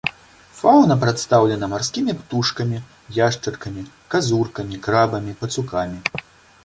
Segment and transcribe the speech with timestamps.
[0.59, 2.77] Фаўна прадстаўлена марскімі птушкамі,
[3.19, 3.85] яшчаркамі,
[4.15, 5.97] казуркамі, крабамі, пацукамі.